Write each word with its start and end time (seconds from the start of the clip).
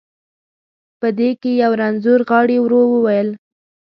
په 0.99 1.07
دې 1.17 1.29
کې 1.41 1.51
یو 1.61 1.71
رنځور 1.81 2.19
غاړي، 2.29 2.57
ورو 2.61 2.81
وویل. 2.93 3.29